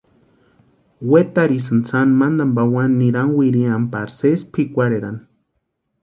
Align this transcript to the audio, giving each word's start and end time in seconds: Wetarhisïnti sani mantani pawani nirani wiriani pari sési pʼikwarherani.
Wetarhisïnti 1.09 1.87
sani 1.89 2.13
mantani 2.21 2.53
pawani 2.55 2.93
nirani 2.99 3.35
wiriani 3.39 3.87
pari 3.93 4.11
sési 4.19 4.45
pʼikwarherani. 4.53 5.21